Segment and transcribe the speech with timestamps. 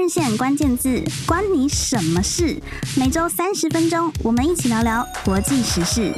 [0.00, 2.56] 日线关键字，关你什么事？
[2.96, 6.10] 每周三十分钟，我们一起聊聊国际时事。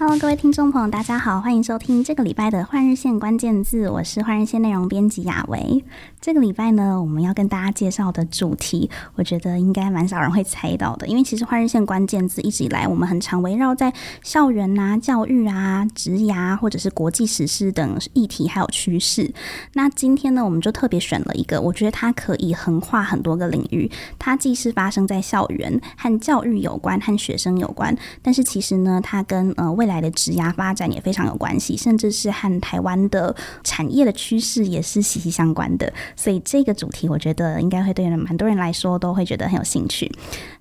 [0.00, 5.84] Hello，各位听众朋友，大家好，欢迎收听这个礼拜的换日线关键字，我是换日线内容编辑雅维。
[6.20, 19.28] 这个礼拜呢，我们要跟大家介绍的主题，我觉得应该蛮少人会猜到的，因为其实换日线关键字一直以来，我们很常围绕在校园啊、教育啊、职涯或者是国际时事等议题还有趋势。
[19.72, 33.34] 那今天呢，我们就特别选了一个，我觉得它可以横跨很多个领域，它既是发生在校园和教育有关，和学生有关，但是其实呢，它跟呃未来的职涯发展也非常有关系，甚至是和台湾的
[33.64, 35.92] 产业的趋势也是息息相关的。
[36.14, 40.12] 所以这个主题，我觉得应该会对蛮多人来说都会觉得很有兴趣。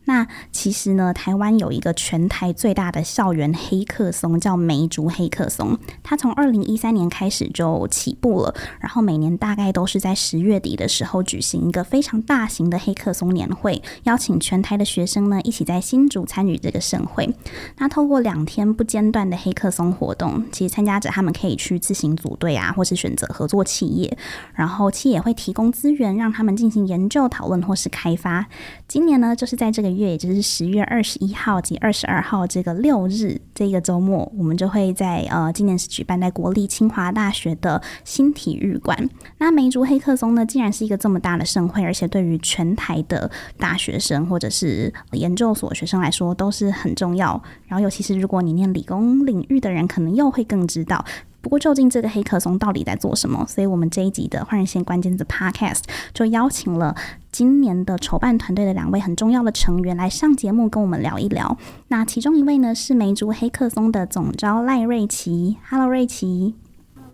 [0.08, 5.78] 那其实呢，台湾有一个全台最大的校园黑客松，叫梅竹黑客松。
[6.02, 17.30] 它从二零一三年开始就起步了，然后每年大概都是在十月底的时候举行一个非常大型的黑客松年会，邀请全台的学生呢一起在新竹参与这个盛会。
[17.78, 24.18] 那透过两天不间断的黑客松活动，其实参加者他们可以去自行组队啊，或是选择合作企业，
[24.54, 28.46] 然后企业会提供资源让他们进行研究讨论或是开发。
[28.88, 29.97] 今年呢，就是在这个。
[29.98, 39.10] 月，也就是十月二十一号及二十二号这个六日这个周末，我们就会在呃，今年是举办在国立清华大学的新体育馆。
[39.40, 47.42] 那梅竹黑客松呢，既然是一个这么大的盛会，而且对于全台的大学生或者是研究所学生来说都是很重要。
[47.68, 51.04] 然后，尤其是如果你念理工领域的人，可能又会更知道。
[51.40, 53.46] 不过，究竟这个黑客松到底在做什么？
[53.48, 56.96] 所以我们这一集的换日线关键字 Podcast 就邀请了
[57.32, 61.58] 今年的筹办团队的两位很重要的成员来上节目跟我们聊一聊。
[61.88, 65.58] 那其中一位呢是梅竹黑客松的总招赖瑞奇。
[65.70, 66.56] Hello，瑞奇。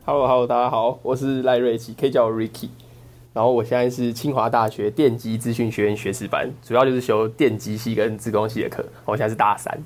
[0.05, 2.69] Hello，Hello，大家好，我是赖瑞奇，可以叫我 Ricky。
[3.33, 8.85] 然后我现在是清华大学电机资讯学院学士班，主要就是修电机系跟资工系的课。
[9.05, 9.77] 我现在是大三。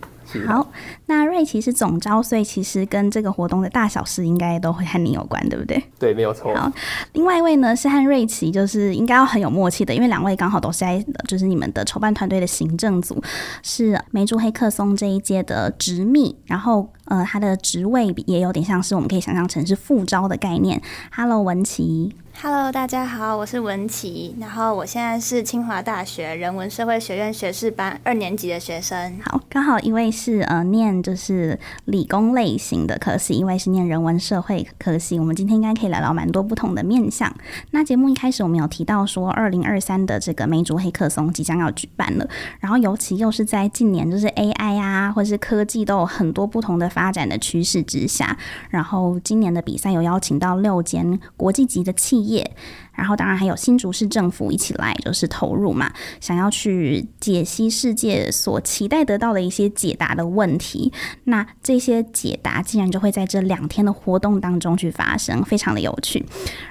[0.45, 0.67] 好，
[1.05, 5.81] 那瑞奇是总招，所以其实跟这个活动的大小事应该都会和你有关，对不对？
[5.97, 6.53] 对，没有错。
[6.53, 6.71] 好，
[7.13, 13.21] 另外一位呢是和瑞奇，就是应该要很有默契的，因为两位刚好都是在就是你们的筹办团队的行政组，
[13.63, 20.81] 是梅竹黑客松这一届的执秘，然后呃，他的职位也有点像是我们可以想象成是副招的概念。
[21.15, 22.15] Hello，文琪。
[22.39, 29.17] Hello，大家好，我是文琪，然后我现在是清华大学人文社会学院学士班二年级的学生。
[29.23, 35.19] 好，刚好一位是呃念就是理工类型的科系，一位是念人文社会科系。
[35.19, 37.31] 我们今天应该可以聊聊蛮多不同的面向。
[37.69, 42.27] 那节目一开始我们有提到说，二零二三的这个梅竹黑客松即将要举办了，
[42.59, 48.35] 然后尤其又是在近年就是 AI 啊，或是科技都有很多不同的发展的趋势之下，
[48.71, 52.51] 然后今年的比赛有邀请到六间国际级的企业。
[52.97, 60.91] 然后当然还有新竹市政府一起来，就是投入嘛，想要去解析世界所期待得到的一些解答的问题。
[61.25, 66.25] 那这些解答竟然就会在这两天的活动当中去发生，非常的有趣。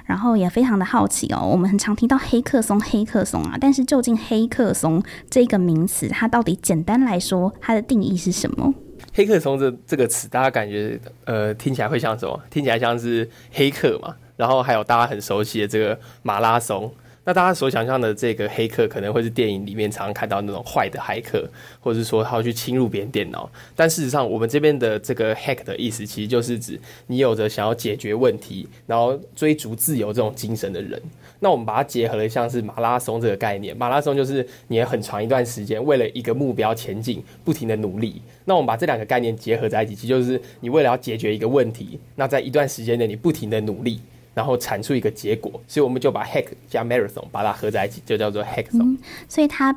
[0.05, 8.73] 然后也非常的好奇哦，我们很常听到黑客松、黑客松啊，但是究竟黑客松这个名词，它到底简单来说，它的定义是什么？
[9.13, 12.39] 黑客松这这个词，大家感觉呃听起来会像什么？
[12.49, 14.15] 听起来像是黑客嘛。
[14.37, 16.89] 然后还有大家很熟悉的这个马拉松，
[17.25, 21.45] 那大家所想象的这个黑客可能会是电影里面常常看到那种坏的骇客，
[21.81, 23.51] 或者是说他要去侵入别人电脑。
[23.75, 31.01] 但事实上，我们这边的这个 hack 的意思，其实就是指你有着想要解决问题，然后追逐自由这种精神的人。
[31.39, 38.21] 那我们把它结合了，像是马拉松这个概念，马拉松就是你很长一段时间为了一个目标前进，不停的努力。
[38.45, 43.99] 那我们把这两个概念结合在一起，其实就是你为了要解决一个问题，那在一段时间内你不停的努力。
[44.37, 48.83] 然后产出一个结果，所以我们就把 hack 加 marathon 把它合在一起，就叫做 hackathon。
[48.83, 49.75] 嗯，所以他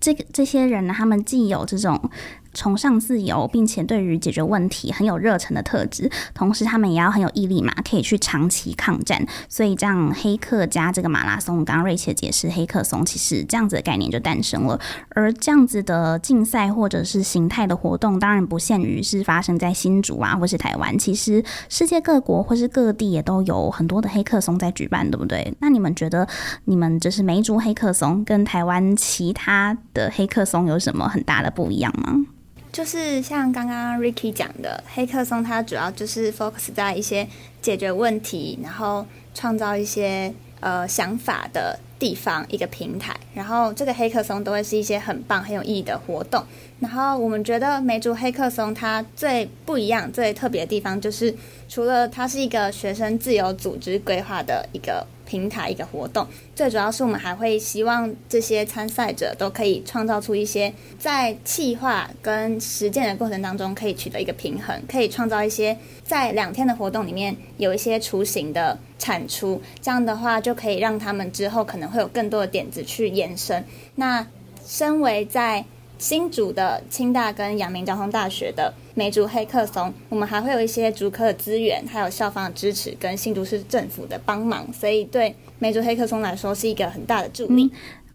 [0.00, 2.10] 这个这些人呢，他们既有这种。
[2.52, 9.26] 崇尚自由，并且对于解决问题很有热忱的特质，同时他们也要很有毅力嘛，可以去长期抗战。
[9.48, 14.78] 所以这样黑客加这个马拉松，刚刚瑞奇解释黑客松，其实这样子的概念就诞生了。
[15.10, 20.98] 而这样子的竞赛或者是形态的活动，当然不限于是发生在新竹啊，或是台湾。
[20.98, 25.54] 其实世界各国或是各地也都有很多的黑客松在举办，对不对？
[25.60, 26.26] 那你们觉得，
[26.64, 32.16] 你们就是梅竹黑客松跟台湾其他的黑客松有什么很大的不一样吗？
[32.72, 37.26] 就是像刚刚 Ricky 讲的，黑客松它主要就是 focus 在一些
[37.60, 43.16] 解决问题，然后创造一些呃想法的地方，一个平台。
[43.34, 46.44] 然后这个黑客松都会是一些很棒、很有意义的活动。
[46.78, 51.34] 然后我们觉得梅竹黑客松它最不一样、最特别的地方就是。
[51.72, 73.64] 除了它是一个学生自由组织规划的一个平台、一个活动，最主要是我们还会希望这些参赛者都可以创造出一些在企划跟实践的过程当中可以取得一个平衡，可以创造一些在两天的活动里面有一些雏形的产出，这样的话就可以让他们之后可能会有更多的点子去延伸。
[73.94, 74.26] 那
[74.66, 75.64] 身为在
[76.00, 87.70] 新竹的清大跟阳明交通大学的梅竹黑客松，我们还会有一些竹科的资源，还有校方的支持跟新竹市政府的帮忙，所以对梅竹黑客松来说是一个很大的助力。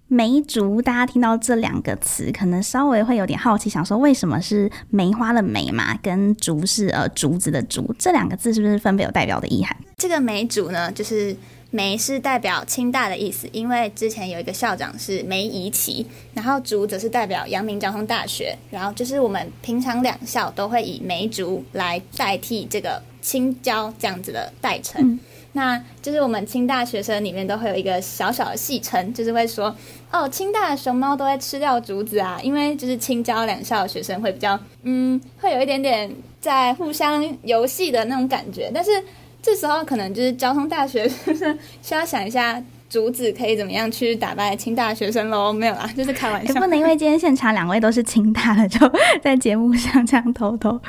[0.08, 9.78] 梅竹，大家听到这两个词，可能稍微会有点好奇，想说为什么是梅花的梅嘛，跟竹是呃竹子的竹，这两个字是不是分别有代表的意涵？
[9.98, 11.38] 这个梅竹呢，就是。
[11.76, 25.20] 梅是代表清大的意思，因为之前有一个校长是梅贻琦，然后竹则是代表阳明交通大学，然后就是我们平常两校都会以梅竹来代替这个青椒这样子的代称，嗯、
[25.52, 29.76] 那就是我们清大学生里面都会有一个小小的戏称，就是会说
[30.10, 38.92] 哦，清大的熊猫都会吃掉竹子啊，因为就是青交两校的学生会比较嗯，会有一点点在互相游戏的那种感觉，但是。
[39.46, 42.60] 这时候可能就是交通大学生 需要想一下。
[42.88, 45.52] 竹子可以怎么样去打败清大学生喽？
[45.52, 46.54] 没有啦，就是开玩笑。
[46.54, 48.80] 也不能因为今天现场两位都是清大的，就
[49.22, 50.80] 在节目上这样偷偷，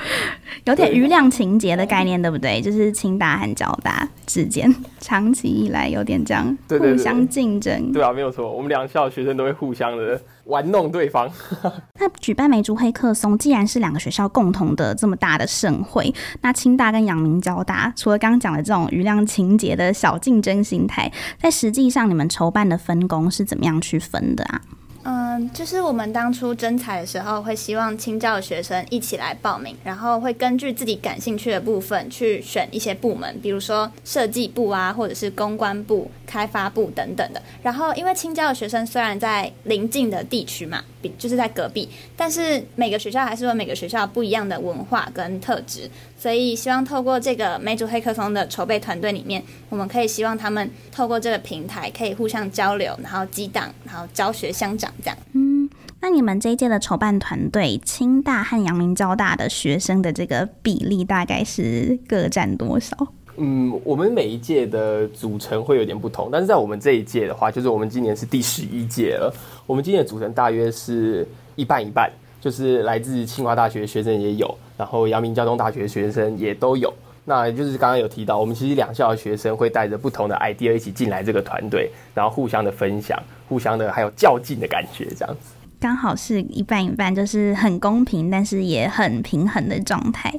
[0.66, 2.60] 有点余量情节的概念，对不对？
[2.60, 7.90] 就是清大和交大之间长期以来有点这样互相竞争。
[7.92, 11.30] 对啊，没有错，我们两校学生都会互相的玩弄对方。
[12.00, 22.06] 那举办梅竹黑客松，既然是两个学校共同的这么大的盛会，那清大跟阳明交大，除了刚刚讲的这种余量情节的小竞争心态，在实际上。
[22.06, 24.60] 你们筹办的分工是怎么样去分的啊？
[25.08, 37.40] 嗯，就是我们当初征才的时候，会希望青教学生一起来报名，然后会根据自己感兴趣的部分去选一些部门，比如说设计部啊，或者是公关部、开发部等等的。
[37.62, 40.82] 然后，因为青教学生虽然在邻近的地区嘛，
[41.18, 45.90] 就是在隔壁，但是每个学校还是有每个学校不一样的文化跟特质。
[46.18, 55.16] 所以，希望透过这个梅竹黑客松的筹备团队里面，我们可以希望他们透过这个平台，可以互相交流，然后激荡，然后教学相长这样。
[55.34, 55.68] 嗯，
[56.00, 62.96] 那你们这一届的筹办团队，清大和阳明交大的学生的这个比例大概是各占多少？
[63.36, 69.32] 嗯，我们每一届的组成会有点不同，但是在我们这一届的话，就是我们今年是第十一届了，
[69.66, 72.10] 我们今年的组成大约是一半一半。
[72.38, 76.92] 就是来自清华大学学生也有，然后阳明交通大学学生也都有。
[77.24, 85.55] 那就是刚刚有提到，我们其实两校的学生会带着不同的 idea 一起进来这个团队，然后互相的分享，互相的还有较劲的感觉，这样子。
[85.78, 90.32] 刚好是一半一半，就是很公平，但是也很平衡的状态。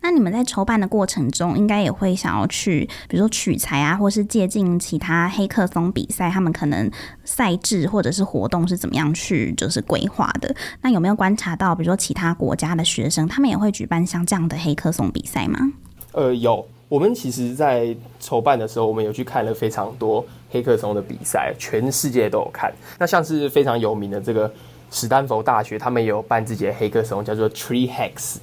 [0.00, 6.90] 那你们在筹办的过程中，应该也会想要去，比如说取材啊，或是借鉴其他黑客松比赛，他们可能
[7.24, 10.54] 赛制或者是活动是怎么样去就是规划的？
[10.80, 15.58] 那有没有观察到，比如说其他国家的学生，他们也会举办像这样的黑客松比赛吗？
[16.12, 16.66] 呃，有。
[16.88, 22.72] 我们其实，在筹办的时候，我们有去看了非常多黑客松的比赛，全世界都有看。
[22.98, 24.50] 那像是非常有名的这个。
[24.90, 28.36] 史丹佛大学他们也有办自己的黑客松，叫做 Tree Hacks，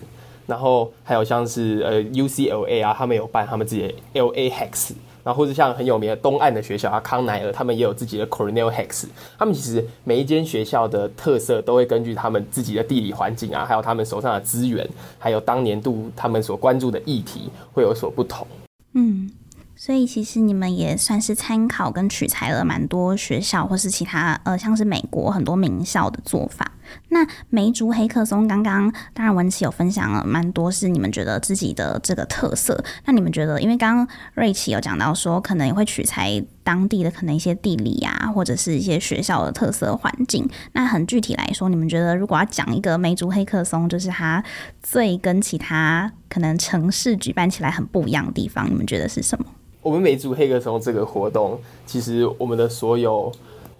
[0.45, 4.91] 然后还有像是呃 UCLA 啊，他们有办他们自己的 LA Hacks，
[5.23, 9.05] 然后或者像很有名的东岸的学校啊，康奈尔他们也有自己的 Cornell Hacks。
[9.37, 18.45] 他们其实每一间学校的特色都会根据他们自己的地理环境啊，还有他们手上的资源，还有当年度他们所关注的议题会有所不同。
[18.93, 19.31] 嗯。
[19.75, 26.71] 所以其实你们也算是参考跟取材了蛮多学校或是其他呃，像是美国很多名校的做法。
[27.09, 32.83] 那梅竹黑客松刚刚当然文琪有分享了蛮多是你们觉得自己的这个特色。
[33.05, 40.47] 那你们觉得，因为刚刚瑞琪有讲到说，可能也会取材当地的可能一些地理啊，或者是一些学校的特色环境。
[40.73, 44.43] 那很具体来说，你们觉得如果要讲一个梅竹黑客松，就是它
[44.83, 49.45] 最跟其他可能城市举办起来很不一样的地方，你们觉得是什么？
[49.85, 53.31] 我们每组黑客松这个活动，其实我们的所有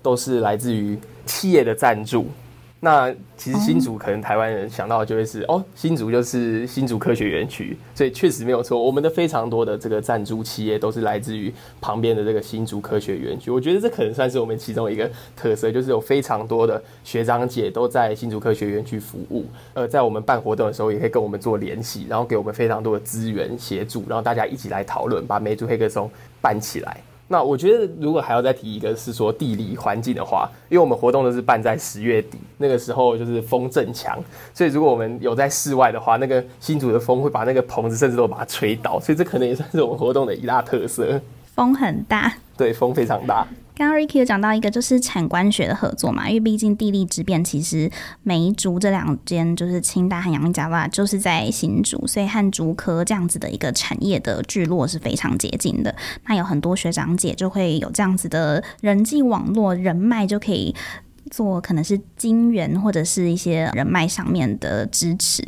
[0.04, 0.96] 都是来自于
[1.26, 2.28] 企业的赞助。
[2.82, 8.80] 那其实新竹可能台湾人想到就会是哦，新竹就是新竹科学园区，所以确实没有错。
[8.80, 11.52] 我们的非常多的这个赞助企业都是来自于
[11.82, 13.50] 旁边的这个新竹科学园区。
[13.50, 19.46] 我觉得这可能算是我们其中一个特色，就是有非常多的学长姐都在新竹科学园区服务。
[19.74, 26.08] 呃，在我们办活动的时候，也可以跟我们做联系，然后给我们非常多的资源协助，然后大家一起来讨论，把梅竹黑客松
[26.40, 27.02] 办起来。
[27.28, 34.18] 那我觉得，如果还要再提一个，是说地理环境的话，因为我们活动都是办在十月底，那个时候就是风正强，
[34.54, 41.20] 所以如果我们有在室外的话，那个新竹的风会把那个棚子甚至都把它吹倒，所以这可能也算是我们活动的一大特色。
[41.56, 43.48] 风很大，对，风非常大。
[43.76, 47.92] 刚刚 Ricky 有讲到一个就是产官学的合作嘛，因为毕竟地利之便，其实
[48.24, 55.94] 梅竹这两间就是清大和阳明交大就是在新竹，所以和竹科这样子的一个产业的聚落是非常接近的。
[56.26, 60.74] 那有很多学长姐就会有这样子的人际网络人脉，就可以。
[61.32, 65.44] 做可能是金援或者是一些人脉上面的支持，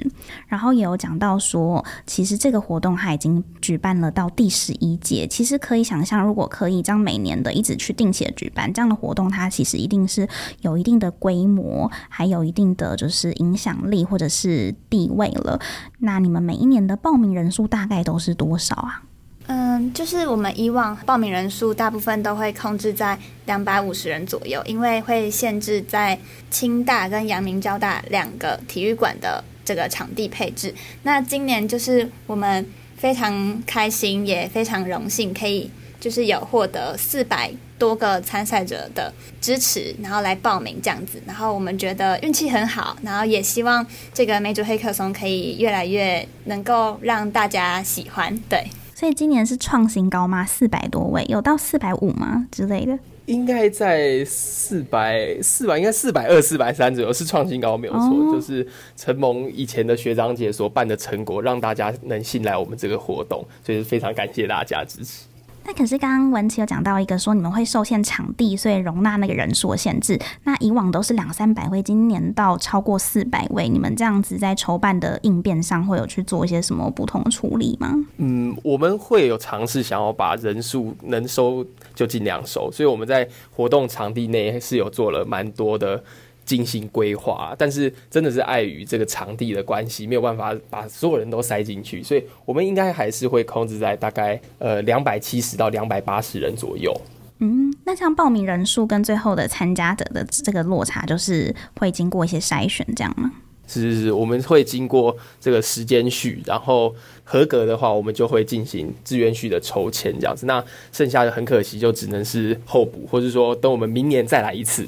[0.48, 5.28] 然后也有讲到说，其实这个活动它已经举办了到第十一届。
[5.28, 10.28] 其实可以想象，如果可以这样每年的一直去定期的举办这样的活动，它其实一定是
[10.62, 15.60] 有一定的规模，还有一定的就是影响力或者是地位了。
[16.00, 19.04] 那你们每一年的报名人数大概都是多少啊？
[19.50, 26.20] 嗯，就是我们以往报名人数大部分都会控制在两百五十人左右，因为会限制在
[26.52, 30.76] 清大跟阳明交大两个体育馆的这个场地配置。
[31.04, 32.66] 那今年就是我们
[32.98, 37.50] 非常开心，也非常荣幸，可以就是有获得四百
[37.80, 41.22] 多个参赛者的支持，然后来报名这样子。
[41.26, 48.38] 然后我们觉得运气很好，然后也希望这个梅竹黑客松可以越来越能够让大家喜欢。
[48.50, 48.68] 对。
[48.98, 50.44] 所以今年是创新高吗？
[50.44, 52.98] 四百多位，有到四百五吗之类的？
[53.28, 58.08] 应该在四百四百，应该四百二、四百三左右是创新高，没有错。
[58.08, 65.27] 哦、就是承蒙以前的学长姐所办的成果，让大家能信赖我们这个活动，所以非常感谢大家支持。
[65.68, 70.18] 那可是刚刚文琪有讲到一个说你们会受限场地，所以容纳那个人数的限制。
[70.46, 77.94] 那以往都是两三百位，今年到超过四百位，你们这样子在筹办的应变上会有去做一些什么不同的处理吗？
[78.16, 86.02] 嗯，我们会有尝试想要把人数能收就尽量收，所以我们在活动场地内是有做了蛮多的。
[86.48, 96.92] 精心规划，但是真的是碍于这个场地的关系，没有办法把所有人都塞进去，所以我们应该还是会控制在大概呃两百七十到两百八十人左右。
[97.40, 103.32] 嗯，那像报名人数跟最后的参加者的这个落差，就是会经过一些筛选，这样吗？
[103.68, 110.46] 是是是，我们会经过这个时间序，然后合格的话，我们就会进行志愿序的抽签，这样子。
[110.46, 110.64] 那
[110.94, 114.88] 剩下的很可惜，就只能是候补，或者说等我们明年再来一次。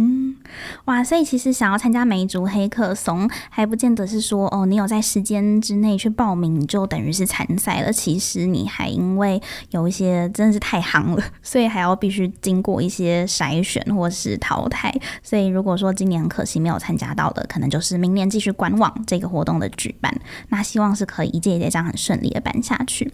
[0.00, 0.36] 嗯，
[0.84, 7.92] 哇，所以其实想要参加梅竹黑客松，还不见得是说哦，你有在时间之内去报名，你就等于是参赛了。
[7.92, 14.94] 其实你还因为有一些真的是太夯了，所以还要必须经过一些筛选或是淘汰。
[15.20, 20.16] 所以如果说今年可惜没有参加到的，可能就是明年继续观望这个活动的举办。
[20.50, 23.12] 那希望是可以一届一届这样很顺利的办下去。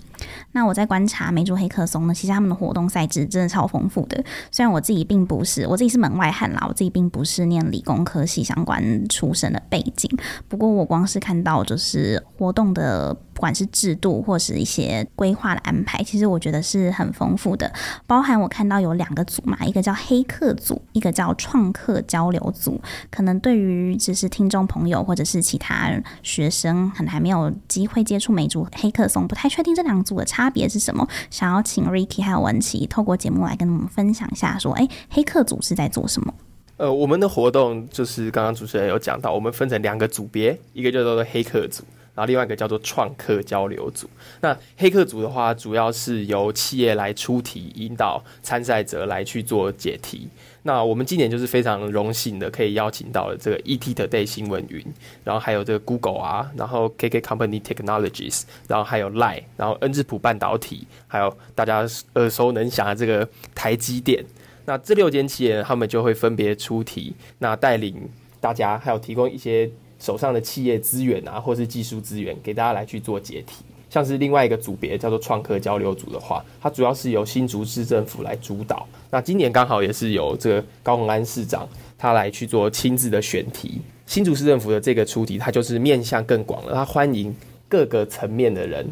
[0.53, 4.23] 那我在观察梅竹黑客松呢，其实他们的活动赛制真的超丰富的。
[4.51, 6.69] 虽然我自己并不是，我自己是门外汉啦。
[6.75, 10.11] 自己并不是念理工科系相关出身的背景，
[10.49, 17.73] 不过我光是看到就是活动的，不管是制度或是一些规划的安排，其实我觉得是很丰富的。
[18.07, 22.81] 包含我看到有两个组嘛，一个叫黑客组，一个叫创客交流组。
[23.11, 25.91] 可能对于就是听众朋友或者是其他
[26.23, 31.07] 学生，可能还没有机会接触美竹黑客松，不太确定这两组的差别是什么。
[31.31, 36.35] 想要请 Ricky 还有文琪透过节目来跟我们分享一下，说，哎，黑客组是在做什么？
[36.77, 41.85] 呃，我们的活动就是刚刚主持人有讲到，我们分成两个组别，一个叫做黑客组，
[42.17, 44.11] 然后另外一个叫做创客交流组。
[44.41, 50.29] 那黑客组的话，主要是由企业来出题，引导参赛者来去做解题。
[50.65, 54.85] 那我们今年就是非常荣幸的，可以邀请到了这个 ET Today 新闻云，
[55.23, 64.25] 然后还有这个 Google 啊，然后 KK Company Technologies，然后还有 Line，然后恩智浦半导体，还有大家耳熟能详的这个台积电。
[64.67, 67.95] 那这六间企业，他们就会分别出题，那带领
[68.41, 73.65] 大家，还有提供一些手上的企业资源啊，或是技术资源，给大家来去做解题。
[73.91, 78.87] 像是另外一个组别叫做创客交流组的话，它主要是由新竹市政府来主导。
[79.11, 83.81] 那今年刚好也是由这个高虹安市长他来去做亲自的选题。
[84.07, 87.35] 新竹市政府的这个出题，它就是面向更广了，它欢迎
[87.69, 88.91] 各个层面的人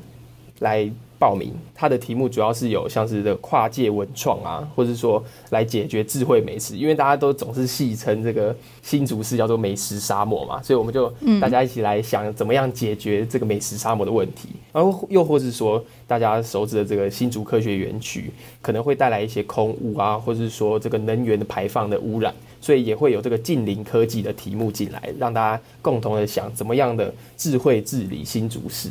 [0.60, 0.90] 来。
[1.22, 8.52] 报名，它的题目主要是有像是的跨界文创啊，或者说来解决智慧美食，因为大家都总是戏称这个
[8.82, 11.08] 新竹市叫做美食沙漠嘛，所以我们就
[11.40, 14.48] 大家一起来想怎么样解决这个美食沙漠的问题。
[14.72, 18.28] 然后又或是说大家熟知的这个新竹科学园区
[18.60, 28.90] 可能会带来一些空污啊，或者是说这个能源的排放的污染，所以也会有这个近邻科技的题目进来，让大家共同的想怎么样的智慧治理新竹市。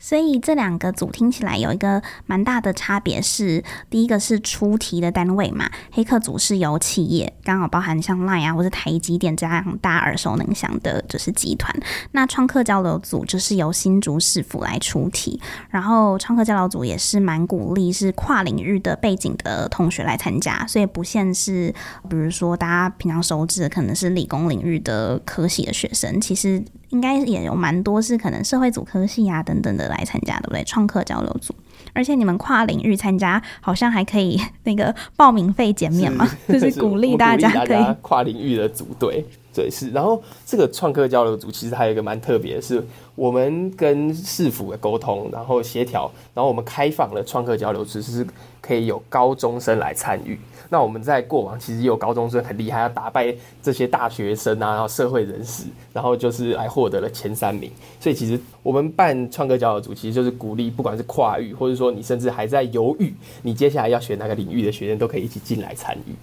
[0.00, 11.72] 所以这两个组听起来有一个蛮大的差别是，第一个是出题的单位嘛，黑客组是由企业，刚好包含像 Line 啊或者台积电这样大家耳熟能详的，就是集团。
[12.12, 21.74] 那创客交流组就是由新竹市府来出题，然后创客交流组也是蛮鼓励是跨领域的背景的同学来参加，所以不限是，
[22.08, 26.64] 比如说大家平常熟知的可能是理工领域的科系的学生，其实。
[26.90, 30.62] 应该也有蛮多是可能社会组科系啊等等的来参加，对不对？
[30.64, 31.54] 创客交流组，
[31.92, 39.24] 而且你们跨领域参加，好像还可以那个报名费减免嘛， 就是鼓励大家可以跨领域的组队。
[39.52, 39.90] 对，是。
[39.90, 42.84] 然后这个创客交流组其实还有一个蛮特别的是，
[43.16, 48.24] 我们跟市府的沟通，然后协调，然后我们开放了创客交流组，是
[48.60, 50.38] 可以有高中生来参与。
[50.70, 57.70] 那我们在过往其实也有高中生很厉害，要打败这些大学生啊，然后社会人士，然后就是来获得了前三名。
[57.98, 63.12] 所以其实我们办创客交流组，其实就是鼓励不管是跨域，或者说你甚至还在犹豫，
[63.42, 66.14] 你接下来要学哪个领域的学生，都可以一起进来参与。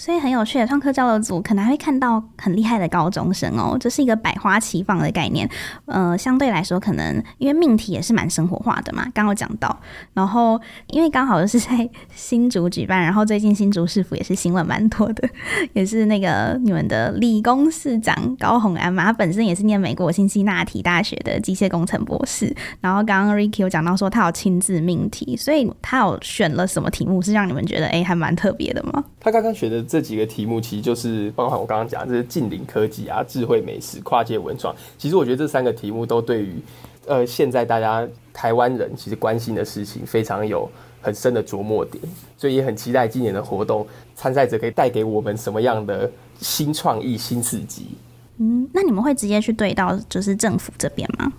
[0.00, 5.46] 所以很有趣的创客交流组可能还会看到很厉害的高中生哦，这是一个百花齐放的概念。
[5.84, 9.78] 呃，相对来说，可能因为命题也是蛮生活化的嘛，刚刚讲到。
[10.14, 15.28] 然后因为刚好就是在新竹举办，然后最近新竹市府也是新闻蛮多的，
[15.74, 22.50] 也是那个你们的理工市长高虹安嘛，他本身也是念美国辛辛那提大学的机械工程博士。
[22.80, 29.04] 然后刚刚 Ricky 有讲到说他有亲自命题，所以他有选了什么题目是让你们觉得哎还蛮特别的吗？
[29.20, 29.84] 他刚刚选的。
[29.90, 34.72] 这几个题目其实就是包含我刚刚讲，这是近邻科技啊、智慧美食、跨界文创。
[34.96, 36.62] 其实我觉得这三个题目都对于
[37.06, 40.70] 呃现在大家台湾人其实关心的事情非常有
[41.02, 42.00] 很深的琢磨点，
[42.36, 47.88] 所以也很期待今年的活动参赛者可以带给我们什么样的新创意、新刺激。
[48.36, 51.32] 嗯，那你们会直接去对到就是政府这边吗？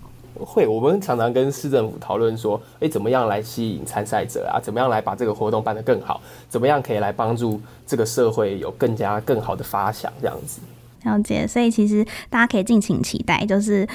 [0.44, 4.60] 会，我们常常跟市政府讨论说，哎，怎么样来吸引参赛者啊？
[4.60, 6.20] 怎么样来把这个活动办得更好？
[6.48, 10.12] 怎么样可以来帮助这个社会有更加更好的发想？
[10.20, 10.60] 这样子。
[11.04, 13.86] 了解，所以其实大家可以敬请期待，就是。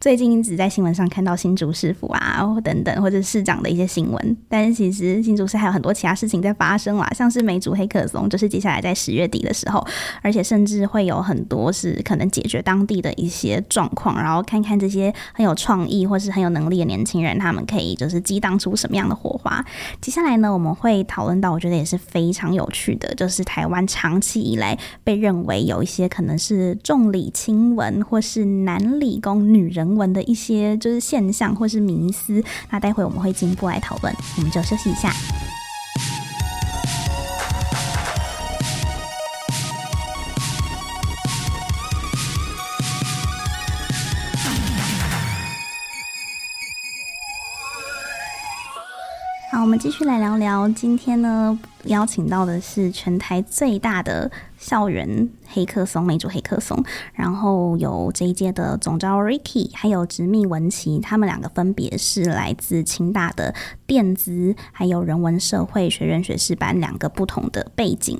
[0.00, 9.82] 最近一直在新闻上看到新竹市府啊，等等，或者市长的一些新闻，但是其实新竹市还有很多其他事情在发生啦，像是梅竹黑客松，就是接下来在十月底的时候，
[10.20, 19.64] 而且甚至会有很多是可能解决当地的一些状况，然后看看这些很有创意或是很有能力的年轻人，他们可以就是激荡出什么样的火花。
[20.02, 35.12] 接下来呢，我们会讨论到，我觉得也是非常有趣的，就是台湾长期以来被认为有一些可能是重理轻文或是男理工女人文的一些就是现象或是迷思，那待会我们会进一步来讨论，我们就休息一下。
[49.50, 54.30] 好，我们继续来聊聊，今天呢，邀请到的是全台最大的。
[54.64, 63.54] 校园黑客松，美主黑客松，然后有这一届的总招 Ricky，还有直秘文琪，他们两个分别是来自清大的
[63.86, 68.18] 电子，还有人文社会学院学士班两个不同的背景。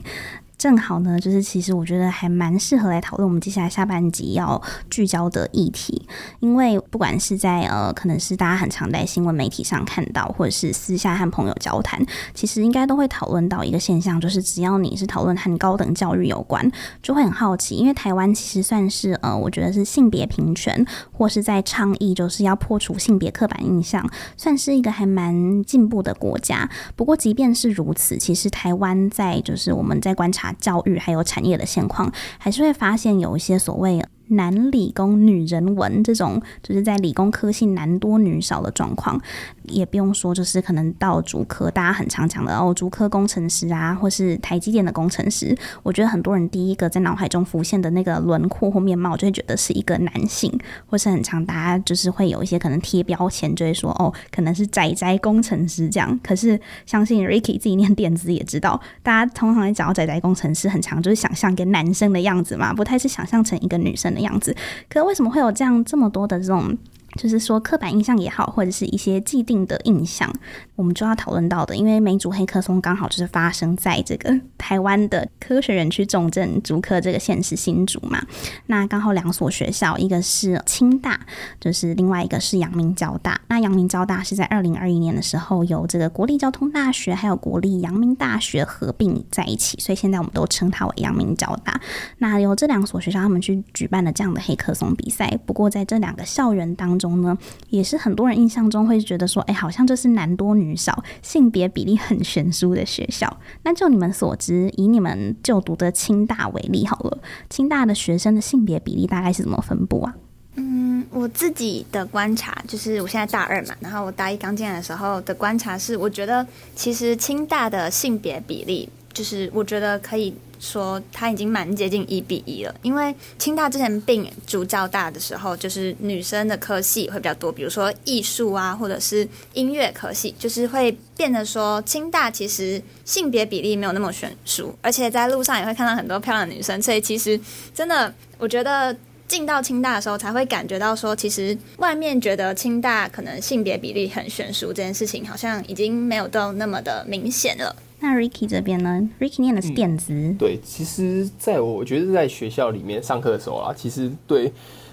[0.65, 6.09] 正好呢，就是其实我觉得还蛮适合来讨论我们接下来下半集要聚焦的议题，
[6.41, 16.73] 因为不管是在呃，可能是大家很常在新闻媒体上看到，或者是私下和朋友交谈，其实应该都会讨论到一个现象，就是只要你是讨论和高等教育有关，
[17.03, 24.03] 就会很好奇，因为台湾其实算是呃，我觉得是性别平权，或是在倡议就是要破除性别刻板印象，
[24.39, 26.67] 算是一个还蛮进步的国家。
[26.97, 30.54] 不过即便是如此，其实台湾在就是我们在观察。
[30.61, 34.03] 教育还有产业的现况，还是会发现有一些所谓。
[34.29, 39.21] 男理工女人文这种，就是在理工科系男多女少的状况，
[39.69, 50.53] 也不用说，就是可能到竹科，大家很常讲的哦，竹科工程师啊，或是台积电的工程师，我觉得很多人第一个在脑海中浮现的那个轮廓或面貌，就会觉得是一个男性，
[50.87, 56.19] 或是很常大家就是会有一些可能贴标签，就会说哦，可能是宅宅工程师这样。
[56.23, 64.55] 可是相信 Ricky 自己念电子也知道，大家通常会讲到宅宅工程师，很常就是想象一个男生的样子嘛，不太是想象成一个女生的样子，
[64.89, 66.77] 可为什么会有这样这么多的这种？
[67.17, 70.33] 就是说，刻板印象也好，或者是一些既定的印象，
[70.77, 71.77] 我们就要讨论到的。
[71.77, 78.21] 因为梅竹黑客松刚好就是发生在这个 台湾的科学园区重镇竹科这个县市新竹嘛。
[78.67, 81.21] 那刚好两所学校，一个是清大，
[81.61, 83.41] 就是另外一个是阳明交大。
[83.49, 91.81] 那阳明交大是在二零二一年的时候，由这个国立交通大学还有国立阳明大学合并在一起，所以现在我们都称它为阳明交大。
[92.19, 95.39] 那由这两所学校他们去举办了这样的黑客松比赛。
[95.47, 97.37] 不过在这两个校园当中，中呢，
[97.69, 103.31] 也是很多人印象中会觉得说，哎，好像就是男多女少，性别比例很悬殊的学校。
[103.65, 107.19] 那就你们所知，以你们就读的清大为例好了，
[107.51, 110.15] 清大的学生的性别比例大概是怎么分布啊？
[110.57, 122.75] 嗯，我自己的观察就是，我现在大二嘛，然后我大一刚进来的时候的观察是，我觉得其实清大的性别比例，就是我觉得可以说它已经蛮接近一比一了。
[122.83, 137.39] 因为清大之前并主交大的时候，就是女生的科系会比较多，比如说艺术啊，或者是音乐科系，就是会变得说清大其实性别比例没有那么悬殊，而且在路上也会看到很多漂亮的女生，所以其实
[137.75, 138.97] 真的我觉得。
[139.27, 147.75] 进到清大的时候，才会感觉到说，其实外面觉得清大可能性别比例很悬殊这件事情，好像已经没有到那么的明显了。
[148.05, 150.13] 那 Ricky 这边呢？Ricky 念的是电子。
[150.13, 154.53] 嗯，对，其实在我我觉得在学校里面上课的时候啊，其实对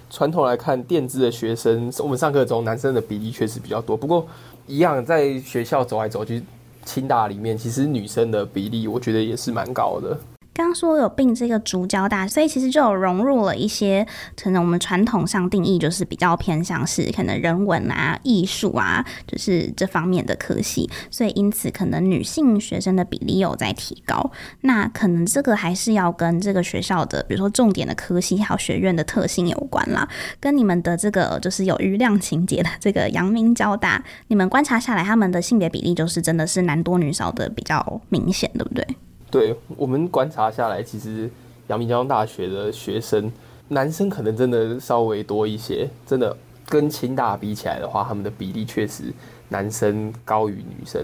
[0.09, 3.97] 传统来看，电子的学生，我们上课中男生的比例确实比较多。
[3.97, 4.25] 不过
[4.65, 6.41] 一样，在学校走来走去，
[6.85, 10.17] 清大里面其实女生的比例，我觉得也是蛮高的。
[10.53, 24.31] 刚说有并这个主交大，所以其实就有融入了一些可能我们传统上定义就是比较偏向是可能人文啊、艺术啊，就是这方面的科系，所以因此可能女性学生的比例有在提高。
[24.61, 30.07] 那可能这个还是要跟这个学校的，比如说重点的科系还有学院的特性有关啦。
[30.39, 38.85] 跟你们的这个就是有余量情节的这个阳明交大，你们观察下来，他们的性别比例就是真的是男多女少的比较明显，对不对？
[39.31, 41.31] 对，我们观察下来，其实
[41.67, 43.31] 阳明交通大学的学生
[43.69, 46.35] 男生可能真的稍微多一些，真的
[46.67, 49.05] 跟清大比起来的话，他们的比例确实
[49.47, 51.01] 男生高于女生。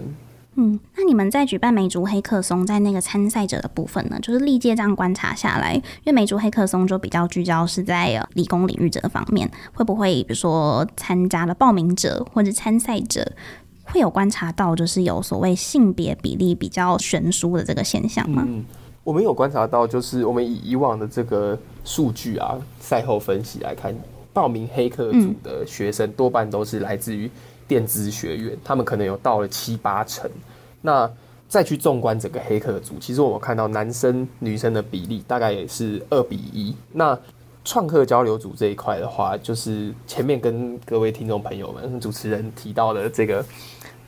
[0.60, 13.32] 嗯，那你们在举办梅竹黑客松，在那个参赛者的部分呢，就是历届这样观察下来，因为梅竹黑客松就比较聚焦是在理工领域这个方面，会不会比如说参加的报名者或者参赛者？
[13.88, 18.44] 会有观察到，就是有所谓性别比例比较悬殊的这个现象吗？
[18.46, 18.64] 嗯，
[19.04, 23.96] 我们有观察到，就是我们以以往的这个数据啊，赛后分析来看，
[24.34, 27.32] 报名黑客组的学生多半都是来自于
[27.68, 30.30] 电子学院，他们可能有到了七八成。
[30.82, 31.10] 那
[31.48, 36.76] 再去纵观整个黑客组，其实我们看到男生女生的比例大概也是二比一。
[36.92, 37.18] 那
[37.68, 43.44] 创客交流组这一块的话，就是前面跟各位听众朋友们、主持人提到的这个。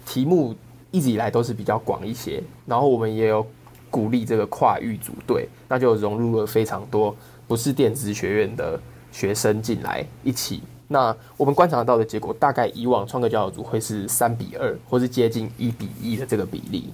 [0.06, 0.56] 题目
[0.90, 3.46] 一直以来都是比较广一些，然后我们也有
[3.92, 7.16] 鼓励这个跨域组队，那就融入了非常多
[7.48, 8.80] 不是电子学院的
[9.12, 10.64] 学生进来一起。
[10.88, 16.90] 那我们观察到的结果，大概以往创客交流组会是三比二，或是接近一比一的这个比例。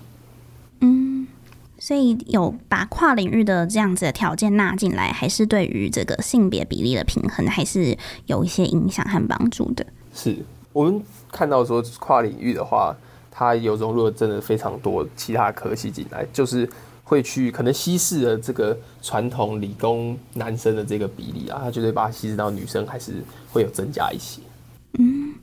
[0.82, 1.25] 嗯，
[1.78, 9.86] 所以有把跨领域的这样子的条件纳进来，还是对于这个性别比例的平衡，还是有一些影响和帮助的。
[10.14, 10.38] 是
[10.74, 12.96] 我们看到说跨领域的话。
[13.38, 16.66] 它有融入了真的非常多其他科系进来，就是
[17.04, 24.40] 会去可能稀释了这个传统理工男生的这个比例啊，他就会把它稀释到女生还是会有增加一些。
[24.98, 25.36] 嗯，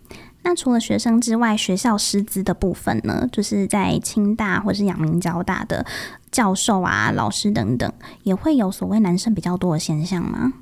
[0.43, 5.85] 那除了学生之外，学校师资的部分呢，就是在清大或是阳明交大的
[6.33, 7.93] 教授啊、老师等等，
[8.25, 10.53] 也会有所谓男生比较多的现象吗？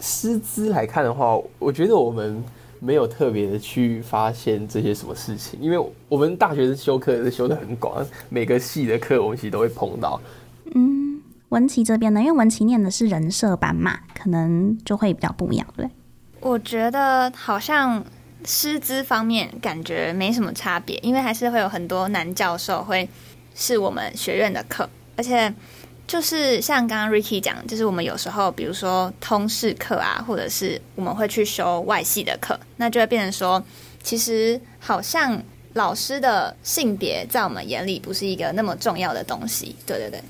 [0.00, 2.42] 师资来看的话，我觉得我们。
[2.82, 5.78] 没有特别的去发现这些什么事情，因为
[6.08, 10.18] 我们大学是修课是修的很广，每个系的课我们其实都会碰到。
[10.74, 15.86] 嗯，文琪这边呢，因为文琪念的是人设班嘛，可能就会比较不一样，对。
[16.40, 18.02] 我觉得好像
[18.46, 23.06] 师资方面感觉没什么差别，因为还是会有很多男教授会
[23.54, 24.88] 是我们学院的课，
[25.20, 25.54] 而且。
[26.10, 33.64] 就是像刚刚 Ricky 讲，就是我们有时候，比如说通识课啊，或者是我们会去修外系的课，那就会变成说，
[34.02, 35.40] 其实好像
[35.74, 39.76] 老师的性别在我们眼里不是一个那么重要的东西。
[39.86, 40.20] 对对对。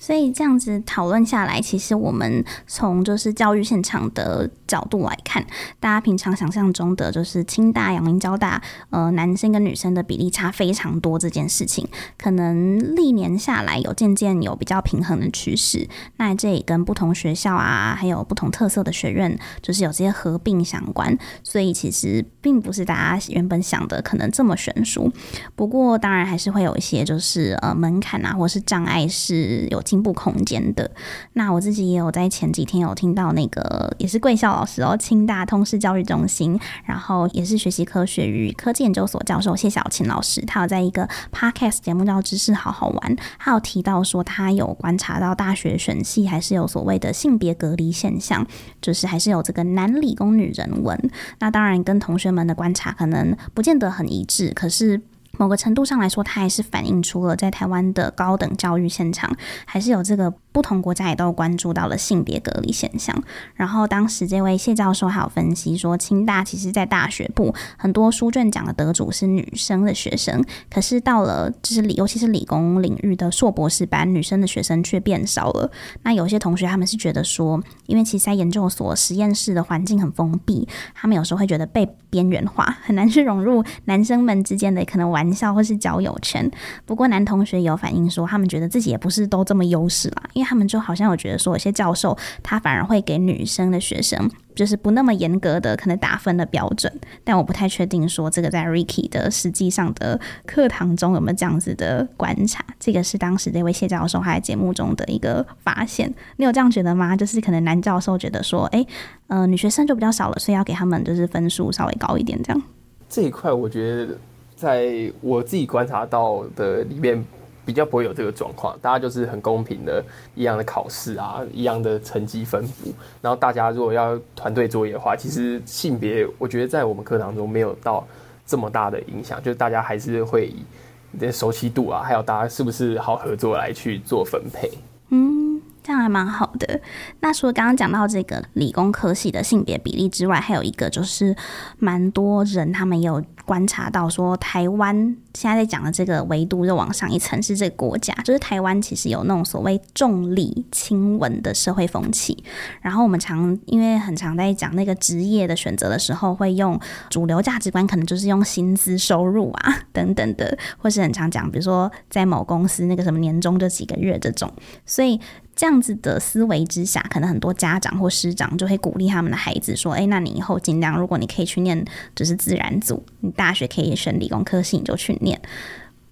[0.00, 5.44] 所以这样子讨论下来，其实我们从就是教育现场的角度来看，
[5.78, 11.86] 大家平常想象中的就是清大、阳明交大，呃，男生跟女生的比例差非常多这件事情，
[12.16, 15.86] 可能历年下来有渐渐有比较平衡的趋势。
[16.16, 21.14] 那这也跟不同学校啊，还有不同特色的学院，就是有这些合并相关。
[21.44, 25.12] 所以其实并不是大家原本想的可能这么悬殊。
[25.54, 29.82] 不过当然还是会有一些就是呃门槛啊，或是障碍是有。
[29.90, 30.88] 进步空间的。
[31.32, 48.46] 那我自己也有在前几天有听到那个也是贵校老师哦，清大通识教育中心，然后也是学习科学与科技研究所教授谢小琴老师，他有在一个 podcast 节目叫《知识好好玩》，他有提到说他有观察到大学选系还是有所谓的性别隔离现象，
[48.80, 50.96] 就是还是有这个男理工女人文。
[51.40, 55.00] 那当然跟同学们的观察可能不见得很一致，可是。
[55.40, 63.16] 某个程度上来说，它还是反映出了在台湾的高等教育现场，还是有这个不同国家也都关注到了性别隔离现象。
[63.54, 75.70] 然后当时这位谢教授还有分析说，清大其实在大学部很多书卷奖的得主是女生的学生，可是到了就是理，尤其是理工领域的硕博士班，女生的学生却变少了。
[76.02, 85.29] 那有些同学他们是觉得说，因为其实在研究所实验室的环境很封闭，他们有时候会觉得被边缘化，很难去融入男生们之间的可能玩。
[85.32, 86.50] 校或是交友圈，
[86.84, 96.92] 不过男同学有反映说，他们觉得自己也不是都这么优势啦，因为他们就好像有觉得说，有些教授他反而会给女生的学生就是不那么严格的可能打分的标准，
[97.24, 107.16] 但我不太确定说这个在 Ricky 的实际上的课堂中有没有这样子的观察，这个是当时这位谢教授还在节目中的一个发现，你有这样觉得吗？
[107.16, 108.84] 就是可能男教授觉得说，哎、
[109.28, 112.62] 呃，女学生就比较少了，所以要给他们就是分数稍微高一点这样。
[113.08, 114.18] 这一块我觉得。
[114.60, 117.24] 在我自己观察到的里面，
[117.64, 122.92] 比较不会有这个状况，大家就是很公平的，一样的考试啊，一样的成绩分布。
[123.22, 128.06] 然后大家如果要团队作业的话，其实性别我觉得在我们课堂中没有到
[128.44, 130.62] 这么大的影响，就是大家还是会以
[131.10, 134.70] 你的熟悉度啊，还有大家是不是好合作来去做分配。
[135.08, 136.80] 嗯，这样还蛮好的。
[137.20, 141.34] 那除了刚刚讲到这个理工科系的性别比例之外，还有一个就是
[141.78, 143.22] 蛮多人他们有。
[143.50, 144.94] 观察到说，台湾
[145.34, 152.44] 现在在讲的这个维度又往上一层，是这个国家，就是台湾其实有那种所谓重理轻文的社会风气。
[152.80, 164.48] 然后我们常因为很常在讲那个职业的选择的时候，会用主流价值观，可能就是用薪资收入啊 等等的，或是很常讲，比如说在某公司那个什么年终就几个月这种，
[164.86, 165.20] 所以。
[165.60, 171.84] 这样子的思维之下，可能很多家长或师长就会鼓励他们的孩子说：“诶，那你以后尽量，如果你可以去念，
[172.16, 175.38] 就是自然组，你大学可以选理工科系，你就去念。”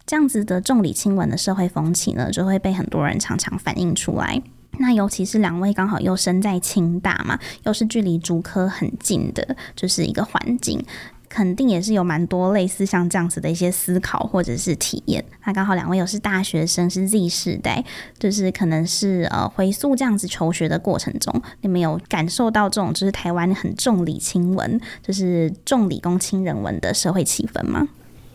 [0.04, 4.42] 这样子的重理轻文的社会风气呢，就会被很多人常常反映出来。
[4.80, 10.84] 那尤其是两位刚好又身在清大嘛，又是距离竹科很近的，就是一个环境。
[11.28, 15.24] 肯定也是有蛮多类似像这样子的一些思考或者是体验。
[15.44, 17.84] 那刚好两位又是大学生，是 Z 世代，
[18.18, 27.88] 就是可能是呃回溯这样子求学的过程中，你们有感受到这种就是台湾很重理轻文，就是重理工轻人文的社会气氛吗？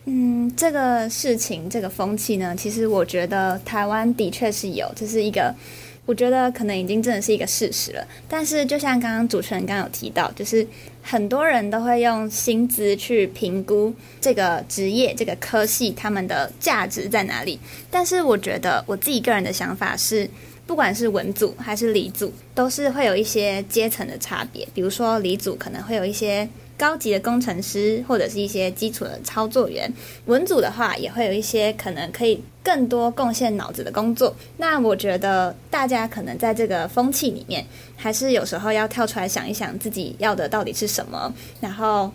[0.06, 5.56] 嗯，这个事情这个风气呢，其实我觉得台湾的确是有，这是一个。
[6.06, 10.68] 我觉得可能已经真的是一个事实了，但是就像刚刚主持人刚刚有提到，就是
[11.02, 17.58] 很多人都会用薪资去评估这个职业、这个科系他们的价值在哪里。
[17.90, 20.30] 但是我觉得我自己个人的想法是，
[20.68, 24.68] 不管是文组还是理组，都是会有一些阶层的差别。
[24.74, 26.48] 比如说理组可能会有一些。
[26.78, 29.92] 高级的工程师或者是一些基础的操作员，
[30.26, 34.36] 文组的话也会有一些可能可以更多贡献脑子的工作。
[34.58, 41.32] 那我觉得大家可能在这个风气里面，还是有时候要跳出来想一想自己要的到底是什么，
[41.62, 42.12] 然后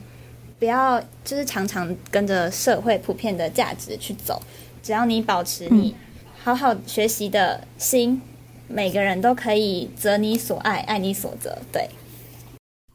[0.59, 4.43] 不要就是常常跟着社会普遍的价值去走。
[4.83, 5.95] 只要你保持你
[6.43, 8.21] 好好学习的心，
[8.67, 11.57] 每个人都可以择你所爱，爱你所择。
[11.73, 11.89] 对。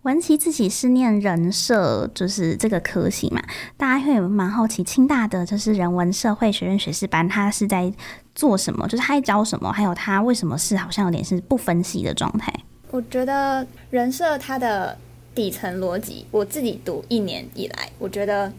[0.04, 3.42] 文琪自己是念人社，就是这个科系嘛，
[3.78, 7.92] 大家会蛮好奇，清大的就是人文社会学院学士班，他是在
[8.36, 8.86] 做什么？
[8.88, 9.72] 就是他在教什么？
[9.72, 12.54] 还有他为什么是好像有点是不分析的状态？
[12.92, 14.98] 我觉得人社它的
[15.34, 18.52] 底层逻辑，我自己读一年以来，我觉得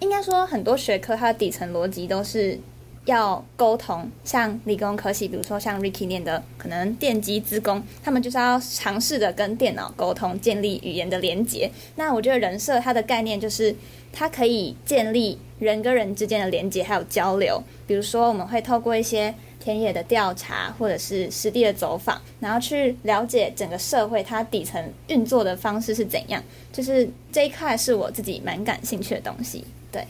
[0.00, 2.60] 应该说很多学科它的底层逻辑都是。
[3.06, 11.70] 要沟通，像理工科系，比如说像 Ricky 念的，可能电机资工，他们就是要尝试的跟电脑沟通，建立语言的连接。
[11.96, 13.74] 那我觉得人社它的概念就是，
[14.12, 17.62] 它可以建立人跟人之间的连接，还有交流。
[17.86, 26.42] 比如说，我们会透过一些田野的调查，或者是实地的走访，然后去了解整个社会它底层运作的方式是怎样。
[26.70, 30.06] 就是这一块是我自己蛮感兴趣的东西，对。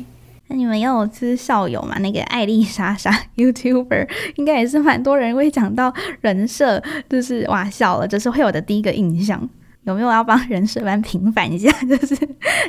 [0.51, 1.97] 那你们也有是校友嘛？
[2.01, 3.09] 那个艾丽莎莎
[3.39, 9.49] YouTuber 应该也是蛮多人会讲到人设，就是哇笑了，就是会有的第一个印象。
[9.85, 11.71] 有没有要帮人设班平反一下？
[11.89, 12.17] 就是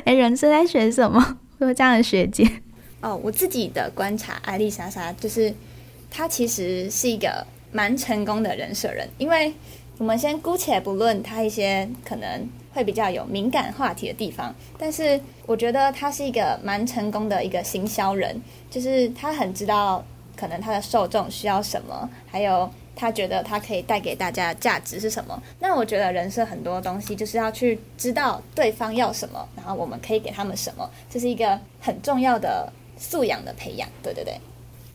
[0.04, 1.20] 哎、人设在学什么？
[1.58, 2.48] 会有这样的学姐？
[3.00, 5.52] 哦，我自己的观察，艾丽莎莎就是
[6.08, 9.52] 她其实是一个蛮成功的人设人，因为
[9.98, 20.04] 我们先姑且不论她一些可能会比较有敏感话题的地方，但是我觉得他是一个蛮成功的一个行销人，就是他很知道
[20.36, 25.40] 可能他的受众需要什么，还有他觉得他可以带给大家的价值是什么。
[25.58, 33.88] 那我觉得人设很多东西就是要去知道对方要什么，然后我们可以给他们什么，这是一个很重要的素养的培养。
[34.02, 34.34] 对对对。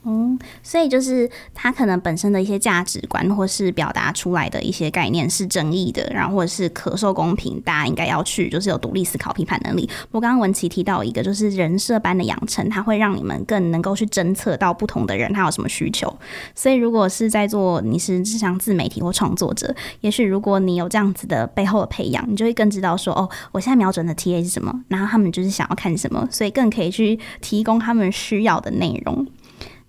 [0.09, 9.89] 嗯，所以就是他可能本身的一些价值观，或是表达出来的一些概念是正义的，然后或者是可受公平，大家应该要去就是有独立思考、批判能力。
[10.11, 16.17] 我刚刚文琪提到一个，就是人设般的养成，它会让你们更能够去侦测到不同的人他有什么需求。
[16.55, 29.27] 所以如果是在做你是像自媒体或创作者，也许如果你有这样子的背后的培养，你就会更知道说，哦，我现在瞄准的 TA 是什么，然后他们就是想要看什么，所以更可以去提供他们需要的内容。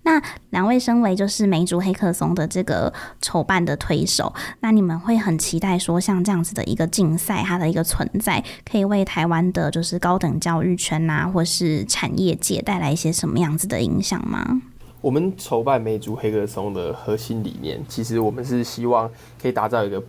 [0.03, 14.63] 那两位身为就是梅竹黑客松的这个筹办的推手，那你们会很期待说，像这样子的一个竞赛，它的一个存在，可以为台湾的就是高等教育圈啊，或是产业界带来一些什么样子的影响吗？
[15.01, 20.03] 我们筹办梅竹黑客松的核心理念，其实我们是希望可以打造一个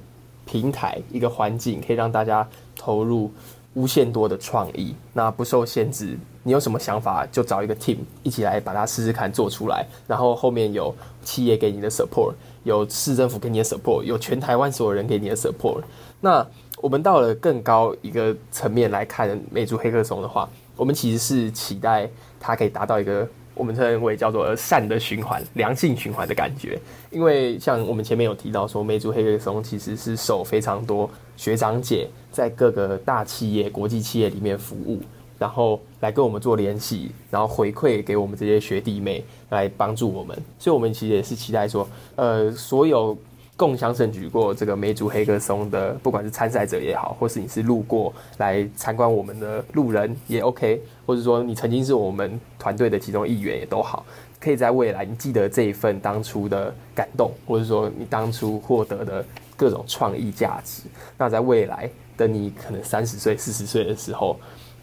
[0.45, 2.47] 平台，一个环境，可以让大家
[2.77, 3.31] 投入。
[3.75, 6.17] 无限多的创意，那不受限制。
[6.43, 9.85] 你有什么想法，就找一个 team 一起来把它试试看做出来。
[10.07, 15.81] 然后后面有企业给你的 support，有市政府给你的 support，有全台湾所有人给你的 support。
[16.21, 16.45] 那
[16.81, 23.27] 我们到了更高一个层面来看梅竹黑客松的话，我们其实是期待它可以达到一个。
[23.55, 26.79] 我们称为叫做善的循环、良性循环的感觉，
[27.11, 35.01] 因为像我们前面有提到说，梅竹黑客松其实是受非常多学长姐在各个大企业、国际企业里面服务，
[35.39, 43.17] 然后来跟我们做联系，然后回馈给我们这些学弟妹来帮助我们，所以我们其实也是期待说，呃，所有。
[43.59, 54.05] 共享盛举过这个梅竹黑客松的，不管是参赛者也好，或是你是路过来参观我们的路人也 OK，或者说你曾经是我们团队的其中一员也都好，
[54.39, 59.25] 可以在未来你记得这一份当初的感动，或者说你当初获得的
[59.57, 60.83] 各种创意价值，
[61.17, 64.39] 那在未来的你可能三十岁、四十岁的时候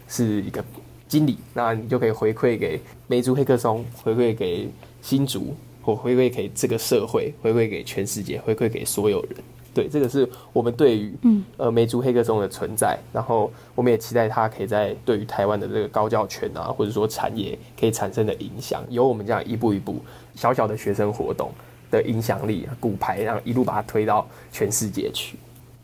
[0.07, 0.63] 是一个
[1.07, 4.69] 经理，那你就可以回馈给梅竹黑客松，回馈给
[5.01, 5.55] 新竹。
[5.87, 9.31] 或回馈给这个社会，回馈给全世界，回馈给所有人。
[9.73, 20.01] 对，这个是我们对于嗯呃梅竹黑客松的存在，然后我们也期待它可以在对于台湾的这个高教圈啊，或者说产业可以产生的影响，由我们这样一步一步
[20.35, 21.49] 小小的学生活动
[21.89, 25.37] 的影响力，骨牌，然后一路把它推到全世界去。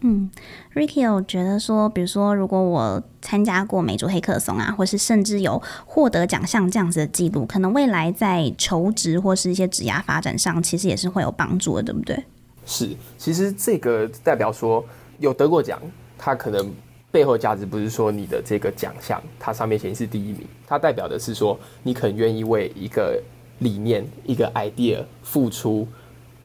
[0.06, 0.30] 嗯
[0.74, 12.22] ，Ricky 有觉得说，比如说，如果我参加过美足黑客松啊，或是甚至有获得奖项这样子的记录，可能未来在求职或是一些职涯发展上，其实也是会有帮助的，对不对？
[12.66, 14.84] 是，其实这个代表说
[15.20, 15.82] 有得过奖，
[16.18, 16.70] 它可能
[17.10, 23.18] 背后价值不是说你的这个奖项它上面显示第一名，它代表的是说你可能愿意为一个
[23.60, 25.88] 理念、一个 idea 付出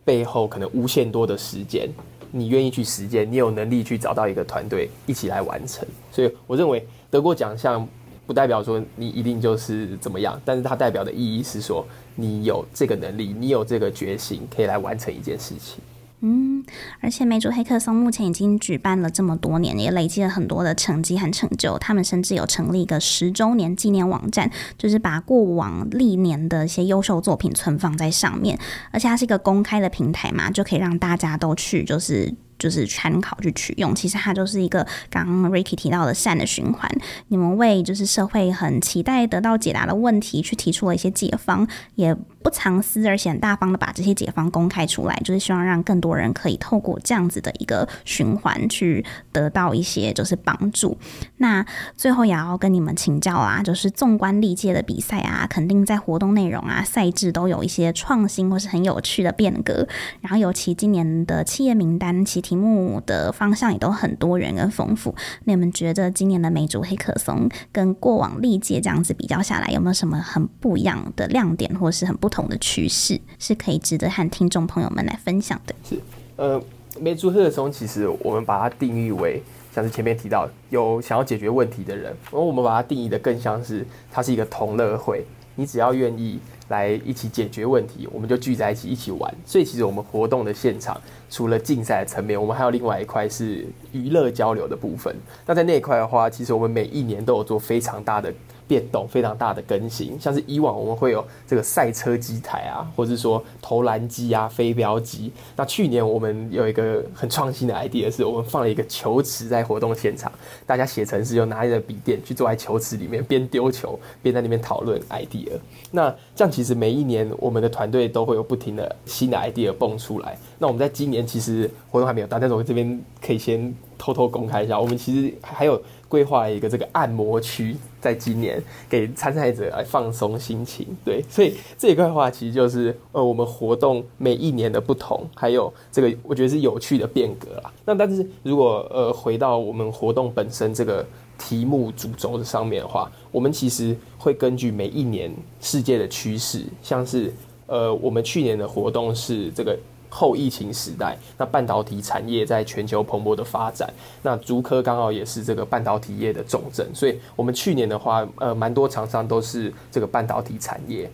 [0.05, 1.89] 背后可能无限多的时间。
[2.31, 5.87] 你愿意去实践，你有能力去找到一个团队一起来完成。
[6.11, 7.87] 所以我认为得过奖项
[8.27, 15.83] 不代表说你一定就是怎么样，但是它代表的意义是说你有这个能力，你有这个决心，可以来完成一件事情。
[16.21, 16.65] 嗯，
[17.01, 21.79] 而且梅竹黑客松目前已经举办了这么多年，也累积了很多的成绩和成就。
[21.79, 28.59] 他们甚至有成立一个十周年纪念网站，就是把过往历年的一些优秀作品存放在上面。
[28.91, 32.35] 而且它是一个公开的平台嘛，就可以让大家都去，就是。
[32.59, 36.91] 就是参考去取用，其实它就是一个刚刚 Ricky 提到的善的循环。
[37.29, 50.97] 你们为就是社会很期待得到解答的问题，去提出了一些解方，也不藏私，而且大方的把这些解方公开出来，就是希望让更多人可以透过这样子的一个循环去得到一些就是帮助。
[51.37, 51.65] 那
[51.97, 59.87] 最后也要跟你们请教啊，就是纵观历届的比赛啊，肯定在活动内容啊、赛制都有一些创新或是很有趣的变革。
[60.21, 65.15] 然后尤其今年的企业名单，其题目的方向也都很多元跟丰富。
[65.45, 75.75] 那你们觉得今年的梅竹黑客松跟过往历届这样子比较下来，有没有什么很不一样的亮点，或是很不同的趋势，是可以值得和听众朋友们来分享的？
[75.85, 76.01] 是，
[76.37, 76.59] 呃，
[76.99, 79.43] 梅竹黑客松其实我们把它定义为，
[79.75, 86.41] 像是前面提到有想要解决问题的人，而我们把它定义的更像是它是一个同乐会，你只要愿意。
[86.69, 89.35] 来一起解决问题，我们就聚在一起一起玩。
[89.45, 91.01] 所以其实我们活动的现场，
[91.31, 95.15] 除了竞赛的层面，我们还有另外一块是娱乐交流的部分。
[95.47, 98.33] 那在那一块的话，其实我们每一年都有做非常大的
[98.67, 105.33] 变动非常大的更新，像是以往我们会有这个赛车机台啊，或者是说投篮机啊、飞镖机。
[105.57, 110.31] 那去年我们有一个很创新的 idea，是我们放了一个球池在活动现场，
[110.67, 115.53] 大家写程式就拿着笔电去坐在球池里面，边丢球边在那边讨论 idea。
[115.91, 120.39] 那这样其实每一年我们的团队都会有不停的新的 idea 蹦出来。
[120.61, 125.83] 那我们在今年其实活动还没有到，但是我这边可以先偷偷公开一下，我们其实还有。
[126.09, 128.59] 规划一个这个按摩区，在今年
[128.89, 137.71] 给参赛者来放松心情，对，所以这一块的话，其实就是呃我们活动每一年的不同，还有这个我觉得是有趣的变革啦。
[137.85, 141.05] 那但是如果呃回到我们活动本身这个
[141.39, 147.33] 题目主轴的上面的话，我们其实会根据每一年世界的趋势，像是
[147.67, 149.79] 呃我们去年的活动是这个。
[150.11, 161.11] 后疫情时代，那半导体产业在全球蓬勃的发展，那竹科刚好也是这个半导体业的重镇，所以我们去年的话，呃，蛮多厂商都是这个半导体产业。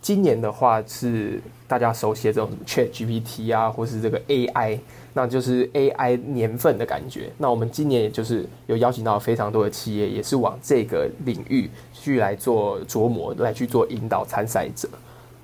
[0.00, 4.76] 今年的话是大家熟悉的这种 ChatGPT 啊，或是这个 AI，
[5.12, 7.30] 那就是 AI 年份的感觉。
[7.38, 14.88] 那我们今年也就是有邀请到非常多的企业，也是往这个领域去来做琢磨，来去做引导参赛者。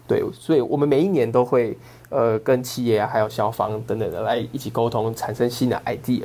[0.07, 1.77] 对，所以我们每一年都会。
[2.11, 6.23] 呃，跟企业啊还有消防等等的来一起沟通，产生新的 idea。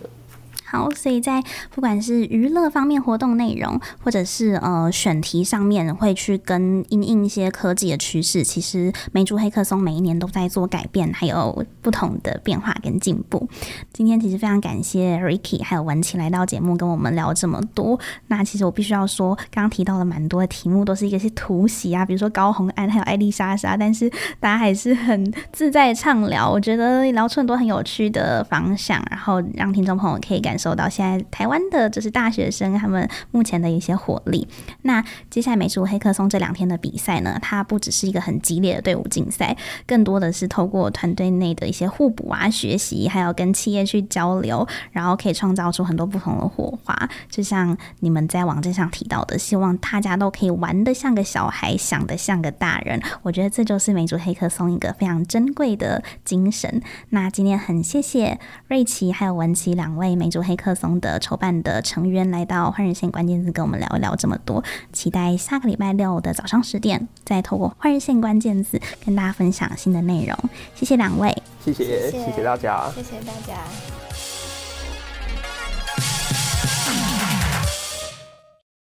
[0.74, 8.44] 好，所以在不管是娱乐方面活动内容，或者是呃选题上面，会去跟因应一些科技的趋势。
[8.44, 13.48] 其实梅竹黑客松每一年都在做改变，还有不同的变化跟进步。
[13.92, 18.00] 今天其实非常感谢 Ricky 还有文琪来到节目跟我们聊这么多。
[18.26, 24.10] 那其实我必须要说，刚刚提到了蛮多的题目，都是一个是突袭啊，比如说高红安还有艾丽莎莎，但是
[24.40, 30.62] 大家还是很自在畅聊，我觉得聊出很多很有趣的方向，然后让听众朋友可以感受。
[30.64, 34.47] 走到现在，台湾的就是大学生他们目前的一些活力。
[34.84, 47.09] 那接下来美竹黑客松这两天的比赛呢，它不只是一个很激烈的队伍竞赛，更多的是透过团队内的一些互补啊、学习，还有跟企业去交流，然后可以创造出很多不同的火花。
[47.30, 53.01] 就像你们在网站上提到的，希望大家都可以玩得像个小孩，想得像个大人。
[53.22, 56.82] 我觉得这就是美竹黑客松一个非常珍贵的精神。
[57.09, 58.39] 那今天很谢谢
[58.70, 60.53] 瑞琪还有文琪两位美竹黑。
[60.54, 70.38] 黑客松的筹办的成员来到换日线关键字跟我们聊一聊这么多，期待下个礼拜六的早上十点再透过换日线关键字跟大家分享新的内容。
[70.76, 71.36] 谢谢两位，
[71.66, 74.03] 谢谢谢谢大家，谢谢大家。